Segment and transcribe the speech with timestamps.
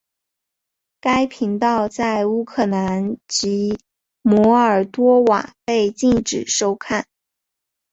[0.99, 3.77] 该频道在乌克兰及
[4.23, 7.05] 摩尔多瓦被禁止收看。